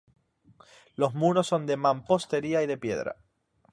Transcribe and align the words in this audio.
Los 0.95 1.13
muros 1.13 1.45
son 1.45 1.67
de 1.67 1.77
mampostería 1.77 2.63
y 2.63 2.65
de 2.65 2.75
piedra. 2.75 3.17